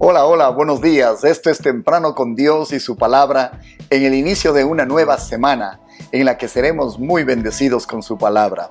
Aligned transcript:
Hola, 0.00 0.26
hola, 0.26 0.48
buenos 0.48 0.80
días. 0.80 1.22
Esto 1.22 1.50
es 1.50 1.58
Temprano 1.58 2.16
con 2.16 2.34
Dios 2.34 2.72
y 2.72 2.80
su 2.80 2.96
palabra 2.96 3.60
en 3.90 4.02
el 4.02 4.14
inicio 4.14 4.52
de 4.52 4.64
una 4.64 4.84
nueva 4.84 5.18
semana 5.18 5.80
en 6.10 6.24
la 6.24 6.36
que 6.36 6.48
seremos 6.48 6.98
muy 6.98 7.22
bendecidos 7.22 7.86
con 7.86 8.02
su 8.02 8.18
palabra. 8.18 8.70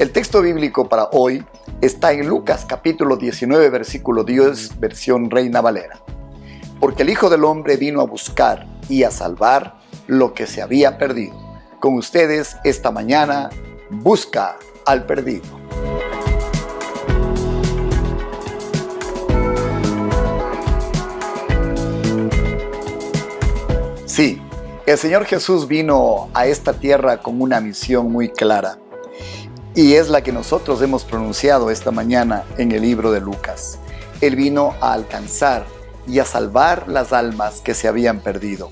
El 0.00 0.10
texto 0.10 0.42
bíblico 0.42 0.88
para 0.88 1.04
hoy 1.12 1.46
está 1.82 2.12
en 2.12 2.26
Lucas 2.26 2.66
capítulo 2.68 3.16
19 3.16 3.70
versículo 3.70 4.24
10 4.24 4.80
versión 4.80 5.30
Reina 5.30 5.60
Valera. 5.60 6.00
Porque 6.80 7.04
el 7.04 7.10
Hijo 7.10 7.30
del 7.30 7.44
Hombre 7.44 7.76
vino 7.76 8.00
a 8.00 8.06
buscar 8.06 8.66
y 8.88 9.04
a 9.04 9.12
salvar 9.12 9.78
lo 10.08 10.34
que 10.34 10.48
se 10.48 10.62
había 10.62 10.98
perdido. 10.98 11.60
Con 11.78 11.94
ustedes 11.94 12.56
esta 12.64 12.90
mañana, 12.90 13.50
busca 13.88 14.56
al 14.84 15.06
perdido. 15.06 15.44
Sí, 24.16 24.40
el 24.86 24.96
Señor 24.96 25.26
Jesús 25.26 25.68
vino 25.68 26.30
a 26.32 26.46
esta 26.46 26.72
tierra 26.72 27.18
con 27.18 27.42
una 27.42 27.60
misión 27.60 28.10
muy 28.10 28.30
clara 28.30 28.78
y 29.74 29.92
es 29.92 30.08
la 30.08 30.22
que 30.22 30.32
nosotros 30.32 30.80
hemos 30.80 31.04
pronunciado 31.04 31.70
esta 31.70 31.90
mañana 31.90 32.46
en 32.56 32.72
el 32.72 32.80
libro 32.80 33.12
de 33.12 33.20
Lucas. 33.20 33.78
Él 34.22 34.34
vino 34.34 34.74
a 34.80 34.94
alcanzar 34.94 35.66
y 36.08 36.18
a 36.18 36.24
salvar 36.24 36.88
las 36.88 37.12
almas 37.12 37.60
que 37.60 37.74
se 37.74 37.88
habían 37.88 38.20
perdido. 38.20 38.70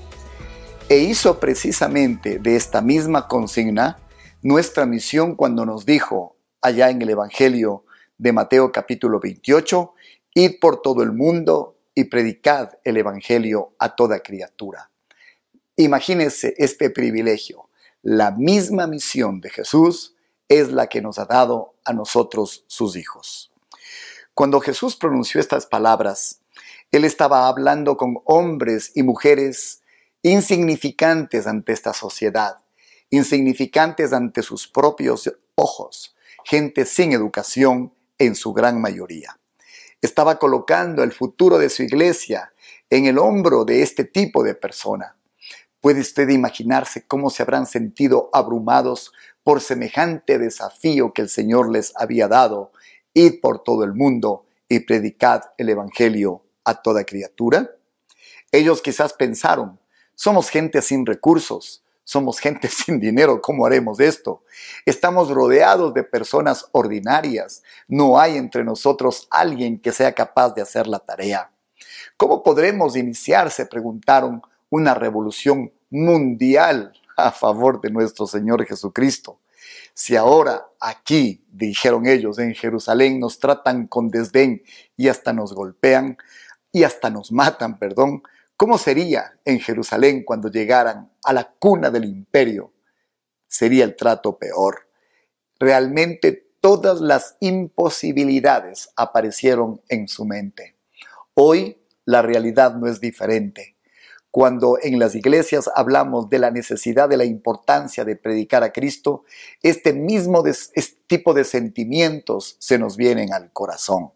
E 0.89 0.97
hizo 0.97 1.39
precisamente 1.39 2.39
de 2.39 2.55
esta 2.55 2.81
misma 2.81 3.27
consigna 3.27 3.99
nuestra 4.41 4.87
misión 4.87 5.35
cuando 5.35 5.63
nos 5.63 5.85
dijo 5.85 6.37
allá 6.59 6.89
en 6.89 7.03
el 7.03 7.11
Evangelio 7.11 7.85
de 8.17 8.33
Mateo 8.33 8.71
capítulo 8.71 9.19
28, 9.19 9.93
id 10.33 10.53
por 10.59 10.81
todo 10.81 11.03
el 11.03 11.11
mundo 11.11 11.77
y 11.93 12.05
predicad 12.05 12.79
el 12.83 12.97
Evangelio 12.97 13.75
a 13.77 13.95
toda 13.95 14.21
criatura. 14.21 14.89
Imagínense 15.77 16.53
este 16.57 16.89
privilegio. 16.89 17.69
La 18.01 18.31
misma 18.31 18.87
misión 18.87 19.41
de 19.41 19.49
Jesús 19.49 20.15
es 20.47 20.71
la 20.71 20.87
que 20.87 21.01
nos 21.01 21.19
ha 21.19 21.25
dado 21.25 21.75
a 21.83 21.91
nosotros 21.91 22.63
sus 22.67 22.95
hijos. 22.95 23.51
Cuando 24.33 24.61
Jesús 24.61 24.95
pronunció 24.95 25.41
estas 25.41 25.65
palabras, 25.65 26.39
Él 26.91 27.03
estaba 27.03 27.47
hablando 27.47 27.97
con 27.97 28.21
hombres 28.23 28.91
y 28.95 29.03
mujeres 29.03 29.81
insignificantes 30.21 31.45
ante 31.45 31.73
esta 31.73 31.93
sociedad, 31.93 32.59
insignificantes 33.09 34.13
ante 34.13 34.43
sus 34.43 34.67
propios 34.67 35.29
ojos, 35.55 36.15
gente 36.45 36.85
sin 36.85 37.11
educación 37.11 37.93
en 38.17 38.35
su 38.35 38.53
gran 38.53 38.79
mayoría. 38.79 39.39
Estaba 40.01 40.39
colocando 40.39 41.03
el 41.03 41.11
futuro 41.11 41.57
de 41.57 41.69
su 41.69 41.83
iglesia 41.83 42.53
en 42.89 43.07
el 43.07 43.17
hombro 43.17 43.65
de 43.65 43.81
este 43.81 44.05
tipo 44.05 44.43
de 44.43 44.55
persona. 44.55 45.17
¿Puede 45.85 46.01
usted 46.01 46.29
imaginarse 46.29 47.05
cómo 47.05 47.29
se 47.29 47.43
habrán 47.43 47.67
sentido 47.67 48.31
abrumados 48.33 49.13
por 49.43 49.61
semejante 49.61 50.39
desafío 50.39 51.13
que 51.13 51.21
el 51.21 51.29
Señor 51.29 51.71
les 51.71 51.93
había 51.95 52.27
dado? 52.27 52.71
Id 53.13 53.39
por 53.39 53.61
todo 53.61 53.83
el 53.83 53.93
mundo 53.93 54.47
y 54.67 54.79
predicad 54.79 55.43
el 55.59 55.69
Evangelio 55.69 56.41
a 56.63 56.81
toda 56.81 57.03
criatura. 57.03 57.69
Ellos 58.51 58.81
quizás 58.81 59.13
pensaron, 59.13 59.79
somos 60.15 60.49
gente 60.49 60.81
sin 60.81 61.05
recursos, 61.05 61.83
somos 62.03 62.39
gente 62.39 62.67
sin 62.71 62.99
dinero, 62.99 63.39
¿cómo 63.39 63.67
haremos 63.67 63.99
esto? 63.99 64.43
Estamos 64.87 65.29
rodeados 65.29 65.93
de 65.93 66.01
personas 66.01 66.65
ordinarias, 66.71 67.61
no 67.87 68.19
hay 68.19 68.37
entre 68.37 68.63
nosotros 68.63 69.27
alguien 69.29 69.79
que 69.79 69.91
sea 69.91 70.13
capaz 70.13 70.55
de 70.55 70.63
hacer 70.63 70.87
la 70.87 70.97
tarea. 70.97 71.51
¿Cómo 72.17 72.41
podremos 72.41 72.95
iniciar, 72.95 73.51
se 73.51 73.67
preguntaron, 73.67 74.41
una 74.69 74.93
revolución 74.93 75.71
mundial 75.89 76.93
a 77.15 77.31
favor 77.31 77.81
de 77.81 77.89
nuestro 77.89 78.27
Señor 78.27 78.65
Jesucristo. 78.65 79.39
Si 79.93 80.15
ahora 80.15 80.65
aquí, 80.79 81.45
dijeron 81.51 82.05
ellos, 82.05 82.37
en 82.39 82.53
Jerusalén 82.53 83.19
nos 83.19 83.39
tratan 83.39 83.87
con 83.87 84.09
desdén 84.09 84.61
y 84.97 85.07
hasta 85.07 85.31
nos 85.31 85.53
golpean 85.53 86.17
y 86.71 86.83
hasta 86.83 87.09
nos 87.09 87.31
matan, 87.31 87.79
perdón, 87.79 88.21
¿cómo 88.57 88.77
sería 88.77 89.39
en 89.45 89.59
Jerusalén 89.59 90.23
cuando 90.25 90.49
llegaran 90.49 91.11
a 91.23 91.33
la 91.33 91.49
cuna 91.57 91.89
del 91.89 92.03
imperio? 92.03 92.73
Sería 93.47 93.85
el 93.85 93.95
trato 93.95 94.37
peor. 94.37 94.89
Realmente 95.57 96.49
todas 96.59 96.99
las 96.99 97.37
imposibilidades 97.39 98.89
aparecieron 98.97 99.81
en 99.87 100.09
su 100.09 100.25
mente. 100.25 100.75
Hoy 101.35 101.77
la 102.03 102.21
realidad 102.21 102.75
no 102.75 102.87
es 102.87 102.99
diferente 102.99 103.74
cuando 104.35 104.77
en 104.83 104.99
las 104.99 105.15
iglesias 105.15 105.69
hablamos 105.75 106.29
de 106.29 106.39
la 106.39 106.51
necesidad, 106.51 107.07
de 107.07 107.15
la 107.15 107.23
importancia 107.23 108.03
de 108.03 108.17
predicar 108.17 108.63
a 108.63 108.73
Cristo, 108.73 109.23
este 109.63 109.93
mismo 109.93 110.43
tipo 111.07 111.33
de 111.33 111.45
sentimientos 111.45 112.57
se 112.59 112.77
nos 112.77 112.97
vienen 112.97 113.31
al 113.31 113.53
corazón. 113.53 114.11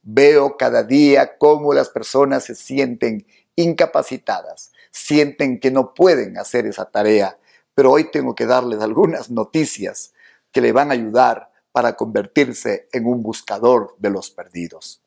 Veo 0.00 0.56
cada 0.56 0.84
día 0.84 1.36
cómo 1.36 1.74
las 1.74 1.90
personas 1.90 2.44
se 2.44 2.54
sienten 2.54 3.26
incapacitadas, 3.54 4.72
sienten 4.90 5.60
que 5.60 5.70
no 5.70 5.92
pueden 5.92 6.38
hacer 6.38 6.64
esa 6.64 6.86
tarea, 6.86 7.36
pero 7.74 7.92
hoy 7.92 8.10
tengo 8.10 8.34
que 8.34 8.46
darles 8.46 8.80
algunas 8.80 9.30
noticias 9.30 10.14
que 10.50 10.62
le 10.62 10.72
van 10.72 10.88
a 10.88 10.94
ayudar 10.94 11.52
para 11.72 11.94
convertirse 11.94 12.88
en 12.90 13.04
un 13.04 13.22
buscador 13.22 13.96
de 13.98 14.08
los 14.08 14.30
perdidos. 14.30 15.02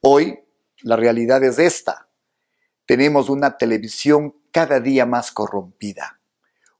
Hoy 0.00 0.40
la 0.80 0.96
realidad 0.96 1.44
es 1.44 1.58
esta 1.58 2.05
tenemos 2.86 3.28
una 3.28 3.58
televisión 3.58 4.34
cada 4.52 4.80
día 4.80 5.04
más 5.06 5.32
corrompida, 5.32 6.20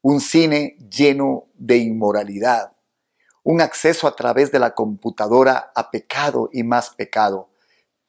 un 0.01 0.21
cine 0.21 0.77
lleno 0.89 1.47
de 1.55 1.79
inmoralidad, 1.79 2.73
un 3.43 3.61
acceso 3.61 4.07
a 4.07 4.17
través 4.17 4.51
de 4.53 4.61
la 4.61 4.75
computadora 4.75 5.73
a 5.75 5.91
pecado 5.91 6.49
y 6.53 6.63
más 6.63 6.91
pecado. 6.91 7.51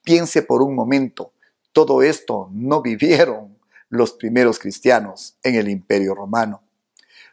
Piense 0.04 0.44
por 0.44 0.62
un 0.62 0.76
momento, 0.76 1.34
todo 1.74 2.02
esto 2.02 2.50
no 2.52 2.82
vivieron 2.82 3.58
los 3.90 4.14
primeros 4.14 4.60
cristianos 4.60 5.38
en 5.44 5.56
el 5.56 5.68
imperio 5.68 6.14
romano. 6.14 6.64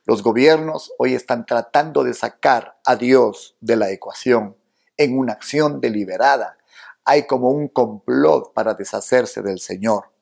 Los 0.06 0.22
gobiernos 0.22 0.92
hoy 0.98 1.14
están 1.14 1.46
tratando 1.46 2.04
de 2.04 2.14
sacar 2.14 2.78
a 2.84 2.96
Dios 2.96 3.56
de 3.60 3.76
la 3.76 3.90
ecuación 3.90 4.56
en 4.96 5.18
una 5.18 5.32
acción 5.32 5.80
deliberada. 5.80 6.58
Hay 7.04 7.26
como 7.26 7.50
un 7.50 7.68
complot 7.68 8.52
para 8.52 8.74
deshacerse 8.74 9.42
del 9.42 9.60
Señor. 9.60 10.13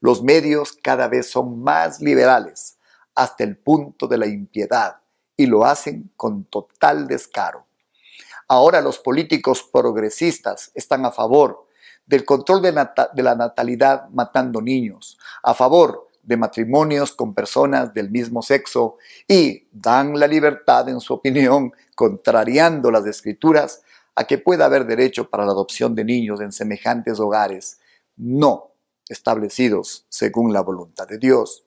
Los 0.00 0.22
medios 0.22 0.72
cada 0.72 1.08
vez 1.08 1.30
son 1.30 1.62
más 1.62 2.00
liberales 2.00 2.78
hasta 3.14 3.44
el 3.44 3.56
punto 3.56 4.06
de 4.06 4.18
la 4.18 4.26
impiedad 4.26 4.96
y 5.36 5.46
lo 5.46 5.64
hacen 5.64 6.10
con 6.16 6.44
total 6.44 7.06
descaro. 7.06 7.66
Ahora 8.48 8.80
los 8.80 8.98
políticos 8.98 9.68
progresistas 9.72 10.70
están 10.74 11.04
a 11.04 11.12
favor 11.12 11.66
del 12.06 12.24
control 12.24 12.62
de, 12.62 12.72
la 12.72 13.34
natalidad 13.36 14.08
matando 14.08 14.60
niños, 14.60 15.18
a 15.42 15.54
favor 15.54 16.08
de 16.22 16.36
matrimonios 16.36 17.12
con 17.12 17.34
personas 17.34 17.94
del 17.94 18.10
mismo 18.10 18.42
sexo 18.42 18.96
y 19.28 19.68
dan 19.70 20.18
la 20.18 20.26
libertad, 20.26 20.88
en 20.88 21.00
su 21.00 21.14
opinión, 21.14 21.72
contrariando 21.94 22.90
las 22.90 23.06
escrituras, 23.06 23.82
a 24.16 24.24
que 24.24 24.38
pueda 24.38 24.66
haber 24.66 24.86
derecho 24.86 25.30
para 25.30 25.44
la 25.44 25.52
adopción 25.52 25.94
de 25.94 26.04
niños 26.04 26.40
en 26.40 26.52
semejantes 26.52 27.20
hogares. 27.20 27.78
No, 28.16 28.69
establecidos 29.10 30.06
según 30.08 30.52
la 30.52 30.62
voluntad 30.62 31.06
de 31.06 31.18
Dios. 31.18 31.64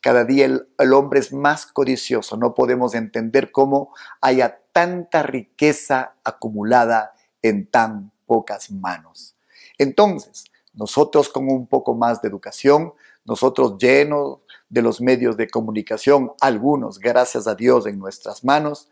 Cada 0.00 0.24
día 0.24 0.46
el, 0.46 0.92
hombre 0.92 1.20
es 1.20 1.32
más 1.32 1.66
codicioso. 1.66 2.36
No 2.36 2.54
podemos 2.54 2.94
entender 2.94 3.52
cómo 3.52 3.94
haya 4.20 4.60
tanta 4.72 5.22
riqueza 5.22 6.14
acumulada 6.24 7.14
en 7.42 7.70
tan 7.70 8.10
pocas 8.26 8.70
manos. 8.70 9.36
Entonces, 9.76 10.44
nosotros 10.72 11.28
con 11.28 11.50
un 11.50 11.66
poco 11.66 11.94
más 11.94 12.22
de 12.22 12.28
educación, 12.28 12.94
nosotros 13.24 13.76
llenos 13.78 14.38
de 14.68 14.82
los 14.82 15.00
medios 15.00 15.36
de 15.36 15.48
comunicación, 15.48 16.32
algunos, 16.40 16.98
gracias 16.98 17.46
a 17.46 17.54
Dios, 17.54 17.86
en 17.86 17.98
nuestras 17.98 18.44
manos, 18.44 18.88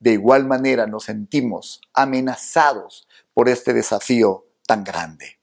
de 0.00 0.12
igual 0.12 0.46
manera 0.46 0.86
nos 0.86 1.04
sentimos 1.04 1.80
amenazados 1.92 3.08
por 3.34 3.48
este 3.48 3.72
desafío 3.72 4.46
tan 4.66 4.84
grande 4.84 5.37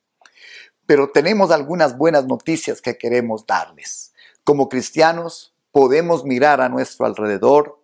pero 0.86 1.12
tenemos 1.12 1.52
algunas 1.52 1.98
buenas 1.98 2.26
noticias 2.26 2.82
que 2.82 2.98
queremos 2.98 3.46
darles. 3.46 4.14
Como 4.44 4.70
cristianos 4.70 5.54
podemos 5.72 6.24
mirar 6.24 6.62
a 6.62 6.70
nuestro 6.70 7.06
alrededor 7.06 7.80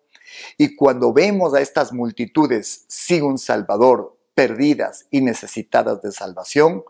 y 0.58 0.76
cuando 0.76 1.12
vemos 1.12 1.54
a 1.54 1.62
estas 1.62 1.92
multitudes 1.92 2.86
sin 2.88 3.24
un 3.24 3.38
Salvador, 3.38 4.18
perdidas 4.34 5.08
y 5.12 5.22
necesitadas 5.22 6.02
de 6.02 6.12
salvación, 6.12 6.84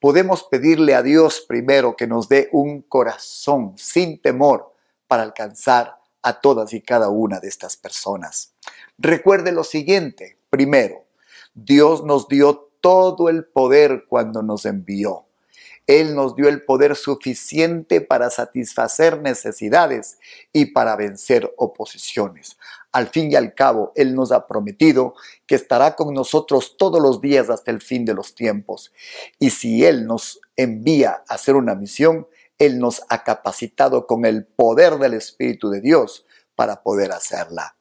podemos 0.00 0.44
pedirle 0.44 0.94
a 0.94 1.02
Dios 1.02 1.44
primero 1.46 1.96
que 1.96 2.06
nos 2.06 2.28
dé 2.28 2.48
un 2.52 2.82
corazón 2.82 3.74
sin 3.76 4.20
temor 4.20 4.72
para 5.06 5.22
alcanzar 5.22 5.98
a 6.22 6.40
todas 6.40 6.72
y 6.72 6.80
cada 6.80 7.08
una 7.08 7.40
de 7.40 7.48
estas 7.48 7.76
personas. 7.76 8.52
Recuerde 8.96 9.52
lo 9.52 9.64
siguiente, 9.64 10.38
primero, 10.50 11.04
Dios 11.54 12.04
nos 12.04 12.28
dio 12.28 12.70
todo 12.80 13.28
el 13.28 13.44
poder 13.44 14.06
cuando 14.08 14.42
nos 14.42 14.64
envió. 14.64 15.27
Él 15.88 16.14
nos 16.14 16.36
dio 16.36 16.48
el 16.48 16.66
poder 16.66 16.94
suficiente 16.96 18.02
para 18.02 18.28
satisfacer 18.28 19.22
necesidades 19.22 20.18
y 20.52 20.66
para 20.66 20.94
vencer 20.96 21.50
oposiciones. 21.56 22.58
Al 22.92 23.08
fin 23.08 23.32
y 23.32 23.36
al 23.36 23.54
cabo, 23.54 23.92
Él 23.96 24.14
nos 24.14 24.30
ha 24.30 24.46
prometido 24.46 25.14
que 25.46 25.54
estará 25.54 25.96
con 25.96 26.12
nosotros 26.12 26.76
todos 26.76 27.00
los 27.00 27.22
días 27.22 27.48
hasta 27.48 27.70
el 27.70 27.80
fin 27.80 28.04
de 28.04 28.12
los 28.12 28.34
tiempos. 28.34 28.92
Y 29.38 29.48
si 29.48 29.86
Él 29.86 30.06
nos 30.06 30.40
envía 30.56 31.22
a 31.26 31.34
hacer 31.34 31.56
una 31.56 31.74
misión, 31.74 32.28
Él 32.58 32.78
nos 32.78 33.02
ha 33.08 33.24
capacitado 33.24 34.06
con 34.06 34.26
el 34.26 34.44
poder 34.44 34.98
del 34.98 35.14
Espíritu 35.14 35.70
de 35.70 35.80
Dios 35.80 36.26
para 36.54 36.82
poder 36.82 37.12
hacerla. 37.12 37.76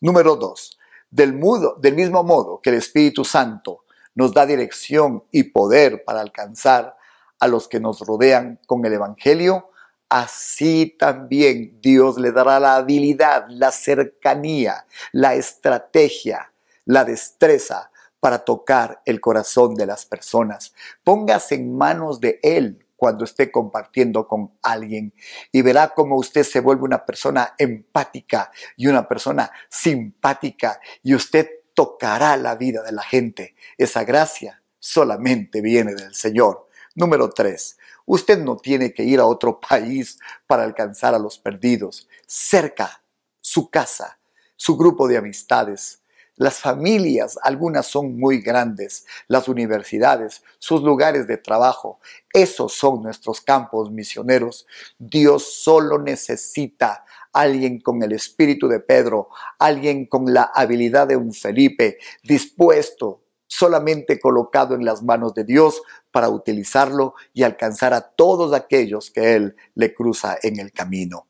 Número 0.00 0.34
dos, 0.34 0.76
del, 1.08 1.40
del 1.80 1.94
mismo 1.94 2.24
modo 2.24 2.60
que 2.60 2.70
el 2.70 2.76
Espíritu 2.76 3.24
Santo 3.24 3.84
nos 4.16 4.34
da 4.34 4.44
dirección 4.44 5.22
y 5.30 5.44
poder 5.44 6.02
para 6.04 6.20
alcanzar 6.20 6.96
a 7.38 7.48
los 7.48 7.68
que 7.68 7.80
nos 7.80 8.00
rodean 8.00 8.60
con 8.66 8.84
el 8.84 8.92
Evangelio, 8.92 9.70
así 10.08 10.96
también 10.98 11.78
Dios 11.80 12.18
le 12.18 12.32
dará 12.32 12.60
la 12.60 12.76
habilidad, 12.76 13.46
la 13.48 13.72
cercanía, 13.72 14.86
la 15.12 15.34
estrategia, 15.34 16.52
la 16.84 17.04
destreza 17.04 17.90
para 18.20 18.38
tocar 18.38 19.02
el 19.04 19.20
corazón 19.20 19.74
de 19.74 19.86
las 19.86 20.06
personas. 20.06 20.72
Póngase 21.02 21.56
en 21.56 21.76
manos 21.76 22.20
de 22.20 22.38
Él 22.42 22.84
cuando 22.96 23.24
esté 23.24 23.50
compartiendo 23.50 24.26
con 24.26 24.52
alguien 24.62 25.12
y 25.52 25.60
verá 25.60 25.90
cómo 25.90 26.16
usted 26.16 26.42
se 26.42 26.60
vuelve 26.60 26.84
una 26.84 27.04
persona 27.04 27.54
empática 27.58 28.50
y 28.76 28.86
una 28.86 29.06
persona 29.06 29.50
simpática 29.68 30.80
y 31.02 31.14
usted 31.14 31.50
tocará 31.74 32.36
la 32.36 32.54
vida 32.54 32.82
de 32.82 32.92
la 32.92 33.02
gente. 33.02 33.54
Esa 33.76 34.04
gracia 34.04 34.62
solamente 34.78 35.60
viene 35.60 35.94
del 35.94 36.14
Señor. 36.14 36.68
Número 36.94 37.28
tres, 37.30 37.76
usted 38.06 38.38
no 38.38 38.56
tiene 38.56 38.92
que 38.92 39.02
ir 39.02 39.18
a 39.18 39.26
otro 39.26 39.58
país 39.58 40.18
para 40.46 40.62
alcanzar 40.62 41.12
a 41.12 41.18
los 41.18 41.38
perdidos. 41.38 42.08
Cerca, 42.26 43.02
su 43.40 43.68
casa, 43.68 44.18
su 44.54 44.76
grupo 44.76 45.08
de 45.08 45.16
amistades, 45.16 46.02
las 46.36 46.58
familias, 46.60 47.38
algunas 47.42 47.86
son 47.86 48.18
muy 48.18 48.40
grandes, 48.40 49.06
las 49.28 49.48
universidades, 49.48 50.42
sus 50.58 50.82
lugares 50.82 51.26
de 51.26 51.36
trabajo, 51.36 52.00
esos 52.32 52.72
son 52.72 53.02
nuestros 53.02 53.40
campos 53.40 53.90
misioneros. 53.90 54.66
Dios 54.98 55.62
solo 55.62 55.98
necesita 55.98 57.04
alguien 57.32 57.80
con 57.80 58.02
el 58.02 58.12
espíritu 58.12 58.68
de 58.68 58.80
Pedro, 58.80 59.28
alguien 59.58 60.06
con 60.06 60.32
la 60.32 60.44
habilidad 60.54 61.08
de 61.08 61.16
un 61.16 61.32
Felipe, 61.32 61.98
dispuesto, 62.22 63.23
solamente 63.46 64.18
colocado 64.18 64.74
en 64.74 64.84
las 64.84 65.02
manos 65.02 65.34
de 65.34 65.44
Dios 65.44 65.82
para 66.10 66.28
utilizarlo 66.28 67.14
y 67.32 67.42
alcanzar 67.42 67.94
a 67.94 68.00
todos 68.00 68.52
aquellos 68.52 69.10
que 69.10 69.34
Él 69.34 69.56
le 69.74 69.94
cruza 69.94 70.36
en 70.42 70.58
el 70.58 70.72
camino. 70.72 71.26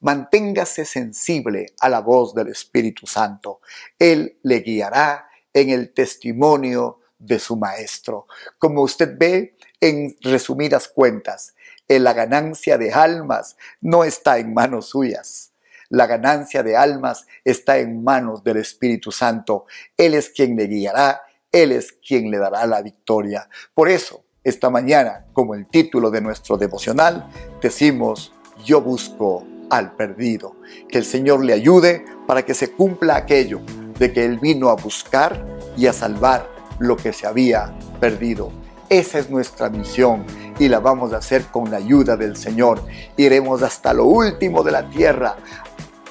Manténgase 0.00 0.84
sensible 0.84 1.74
a 1.80 1.88
la 1.88 2.00
voz 2.00 2.34
del 2.34 2.48
Espíritu 2.48 3.06
Santo. 3.06 3.60
Él 3.98 4.38
le 4.42 4.60
guiará 4.60 5.28
en 5.52 5.70
el 5.70 5.92
testimonio 5.92 7.00
de 7.18 7.38
su 7.38 7.56
Maestro. 7.56 8.26
Como 8.58 8.82
usted 8.82 9.16
ve, 9.18 9.56
en 9.80 10.16
resumidas 10.22 10.88
cuentas, 10.88 11.54
la 11.88 12.12
ganancia 12.12 12.78
de 12.78 12.92
almas 12.92 13.56
no 13.80 14.04
está 14.04 14.38
en 14.38 14.54
manos 14.54 14.90
suyas. 14.90 15.52
La 15.88 16.06
ganancia 16.06 16.62
de 16.62 16.76
almas 16.76 17.26
está 17.44 17.78
en 17.78 18.04
manos 18.04 18.44
del 18.44 18.58
Espíritu 18.58 19.10
Santo. 19.10 19.66
Él 19.96 20.14
es 20.14 20.30
quien 20.30 20.56
le 20.56 20.66
guiará, 20.66 21.20
Él 21.52 21.72
es 21.72 21.92
quien 21.92 22.30
le 22.30 22.38
dará 22.38 22.66
la 22.66 22.82
victoria. 22.82 23.48
Por 23.74 23.88
eso, 23.88 24.24
esta 24.44 24.70
mañana, 24.70 25.26
como 25.32 25.54
el 25.54 25.66
título 25.66 26.10
de 26.10 26.20
nuestro 26.20 26.56
devocional, 26.56 27.28
decimos, 27.60 28.32
yo 28.64 28.80
busco 28.80 29.46
al 29.68 29.92
perdido. 29.96 30.56
Que 30.88 30.98
el 30.98 31.04
Señor 31.04 31.44
le 31.44 31.52
ayude 31.52 32.04
para 32.26 32.44
que 32.44 32.54
se 32.54 32.72
cumpla 32.72 33.16
aquello 33.16 33.60
de 33.98 34.12
que 34.12 34.24
Él 34.24 34.38
vino 34.38 34.68
a 34.68 34.76
buscar 34.76 35.44
y 35.76 35.86
a 35.86 35.92
salvar 35.92 36.48
lo 36.78 36.96
que 36.96 37.12
se 37.12 37.26
había 37.26 37.76
perdido. 38.00 38.50
Esa 38.88 39.20
es 39.20 39.30
nuestra 39.30 39.70
misión 39.70 40.24
y 40.58 40.68
la 40.68 40.80
vamos 40.80 41.12
a 41.12 41.18
hacer 41.18 41.44
con 41.44 41.70
la 41.70 41.76
ayuda 41.76 42.16
del 42.16 42.36
Señor. 42.36 42.82
Iremos 43.16 43.62
hasta 43.62 43.94
lo 43.94 44.04
último 44.06 44.64
de 44.64 44.72
la 44.72 44.90
tierra. 44.90 45.36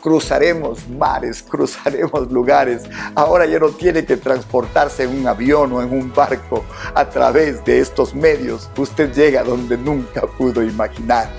Cruzaremos 0.01 0.87
mares, 0.87 1.43
cruzaremos 1.49 2.31
lugares. 2.31 2.83
Ahora 3.15 3.45
ya 3.45 3.59
no 3.59 3.69
tiene 3.69 4.05
que 4.05 4.17
transportarse 4.17 5.03
en 5.03 5.19
un 5.19 5.27
avión 5.27 5.73
o 5.73 5.81
en 5.81 5.91
un 5.91 6.13
barco. 6.13 6.63
A 6.93 7.09
través 7.09 7.63
de 7.65 7.79
estos 7.79 8.13
medios 8.13 8.69
usted 8.77 9.13
llega 9.13 9.43
donde 9.43 9.77
nunca 9.77 10.21
pudo 10.21 10.63
imaginar. 10.63 11.29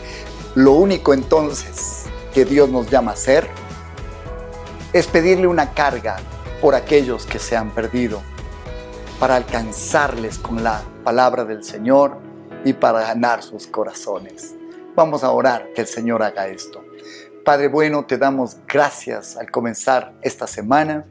Lo 0.54 0.72
único 0.72 1.14
entonces 1.14 2.04
que 2.34 2.44
Dios 2.44 2.68
nos 2.68 2.90
llama 2.90 3.12
a 3.12 3.14
hacer 3.14 3.48
es 4.92 5.06
pedirle 5.06 5.46
una 5.46 5.72
carga 5.72 6.16
por 6.60 6.74
aquellos 6.74 7.24
que 7.24 7.38
se 7.38 7.56
han 7.56 7.70
perdido, 7.70 8.20
para 9.18 9.36
alcanzarles 9.36 10.38
con 10.38 10.62
la 10.62 10.82
palabra 11.04 11.44
del 11.44 11.64
Señor 11.64 12.18
y 12.64 12.72
para 12.72 13.00
ganar 13.00 13.42
sus 13.42 13.66
corazones. 13.66 14.54
Vamos 14.94 15.24
a 15.24 15.30
orar 15.30 15.72
que 15.74 15.82
el 15.82 15.86
Señor 15.86 16.22
haga 16.22 16.48
esto. 16.48 16.82
Padre 17.44 17.68
bueno, 17.68 18.04
te 18.04 18.18
damos 18.18 18.58
gracias 18.66 19.36
al 19.36 19.50
comenzar 19.50 20.12
esta 20.22 20.46
semana 20.46 21.06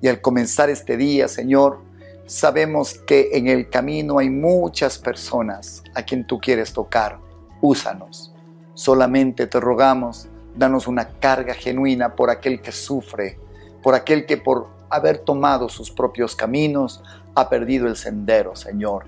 y 0.00 0.08
al 0.08 0.20
comenzar 0.20 0.70
este 0.70 0.96
día, 0.96 1.28
Señor. 1.28 1.80
Sabemos 2.26 2.94
que 2.94 3.30
en 3.32 3.48
el 3.48 3.68
camino 3.68 4.18
hay 4.18 4.30
muchas 4.30 4.98
personas 4.98 5.82
a 5.94 6.02
quien 6.02 6.26
tú 6.26 6.38
quieres 6.38 6.72
tocar. 6.72 7.18
Úsanos. 7.60 8.32
Solamente 8.74 9.46
te 9.46 9.60
rogamos 9.60 10.28
Danos 10.56 10.88
una 10.88 11.08
carga 11.08 11.54
genuina 11.54 12.16
por 12.16 12.28
aquel 12.28 12.60
que 12.60 12.72
sufre, 12.72 13.38
por 13.82 13.94
aquel 13.94 14.26
que 14.26 14.36
por 14.36 14.68
haber 14.90 15.18
tomado 15.18 15.68
sus 15.68 15.90
propios 15.90 16.34
caminos 16.34 17.02
ha 17.34 17.48
perdido 17.48 17.86
el 17.86 17.96
sendero, 17.96 18.56
Señor. 18.56 19.06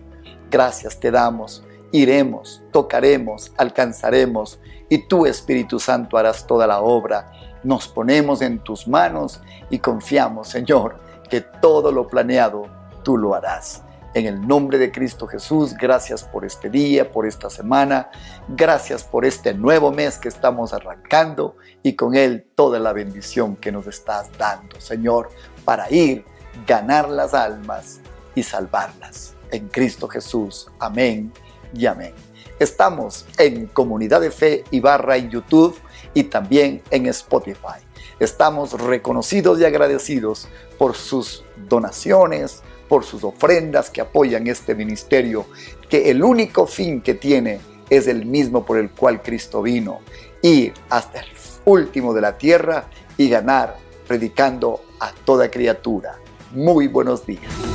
Gracias 0.50 1.00
te 1.00 1.10
damos. 1.10 1.64
Iremos, 1.92 2.62
tocaremos, 2.72 3.52
alcanzaremos 3.58 4.58
y 4.88 5.06
tú, 5.06 5.26
Espíritu 5.26 5.78
Santo, 5.78 6.16
harás 6.16 6.46
toda 6.46 6.66
la 6.66 6.80
obra. 6.80 7.32
Nos 7.62 7.86
ponemos 7.86 8.40
en 8.42 8.58
tus 8.58 8.88
manos 8.88 9.40
y 9.70 9.78
confiamos, 9.78 10.48
Señor, 10.48 11.00
que 11.28 11.42
todo 11.42 11.92
lo 11.92 12.08
planeado 12.08 12.64
tú 13.02 13.16
lo 13.18 13.34
harás. 13.34 13.82
En 14.14 14.26
el 14.26 14.46
nombre 14.46 14.78
de 14.78 14.90
Cristo 14.90 15.26
Jesús, 15.26 15.75
gracias 15.75 16.25
por 16.25 16.44
este 16.44 16.68
día, 16.68 17.11
por 17.11 17.26
esta 17.26 17.49
semana, 17.49 18.11
gracias 18.49 19.04
por 19.04 19.25
este 19.25 19.54
nuevo 19.54 19.90
mes 19.90 20.18
que 20.18 20.28
estamos 20.28 20.75
arrancando 20.75 21.56
y 21.82 21.94
con 21.94 22.14
él 22.14 22.46
toda 22.54 22.78
la 22.78 22.92
bendición 22.92 23.56
que 23.56 23.72
nos 23.72 23.87
estás 23.87 24.30
dando, 24.37 24.78
Señor, 24.80 25.30
para 25.64 25.90
ir, 25.90 26.25
ganar 26.66 27.08
las 27.08 27.32
almas 27.32 28.00
y 28.34 28.42
salvarlas. 28.42 29.34
En 29.50 29.68
Cristo 29.68 30.08
Jesús. 30.08 30.70
Amén 30.78 31.32
y 31.75 31.87
amén. 31.87 32.12
Estamos 32.59 33.26
en 33.38 33.67
Comunidad 33.67 34.21
de 34.21 34.31
Fe 34.31 34.64
y 34.71 34.81
Barra 34.81 35.17
en 35.17 35.31
YouTube 35.31 35.79
y 36.14 36.25
también 36.25 36.83
en 36.91 37.07
Spotify. 37.07 37.81
Estamos 38.21 38.73
reconocidos 38.81 39.59
y 39.61 39.64
agradecidos 39.64 40.49
por 40.79 40.95
sus 40.95 41.45
donaciones, 41.69 42.62
por 42.88 43.05
sus 43.05 43.25
ofrendas 43.25 43.91
que 43.91 44.00
apoyan 44.00 44.47
este 44.47 44.75
ministerio, 44.75 45.47
que 45.88 46.11
el 46.11 46.23
único 46.23 46.67
fin 46.67 47.00
que 47.00 47.14
tiene 47.14 47.61
es 47.91 48.07
el 48.07 48.26
mismo 48.26 48.64
por 48.64 48.79
el 48.79 48.91
cual 48.91 49.23
Cristo 49.23 49.62
vino, 49.62 50.00
ir 50.43 50.73
hasta 50.88 51.21
el 51.21 51.26
último 51.64 52.14
de 52.14 52.21
la 52.21 52.38
tierra 52.38 52.87
y 53.17 53.29
ganar 53.29 53.76
predicando 54.07 54.83
a 55.00 55.12
toda 55.25 55.50
criatura. 55.50 56.19
Muy 56.52 56.87
buenos 56.87 57.26
días. 57.26 57.72